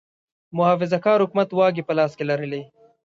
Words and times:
محافظه 0.57 0.97
کار 1.05 1.19
حکومت 1.25 1.49
واګې 1.53 1.83
په 1.85 1.93
لاس 1.97 2.11
کې 2.17 2.23
لرلې. 2.29 2.61